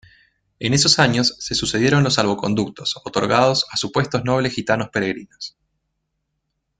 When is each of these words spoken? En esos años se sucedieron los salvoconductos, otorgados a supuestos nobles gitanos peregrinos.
En 0.57 0.73
esos 0.73 0.97
años 0.97 1.35
se 1.37 1.53
sucedieron 1.53 2.03
los 2.03 2.15
salvoconductos, 2.15 2.99
otorgados 3.05 3.67
a 3.69 3.77
supuestos 3.77 4.23
nobles 4.25 4.51
gitanos 4.51 4.89
peregrinos. 4.89 5.55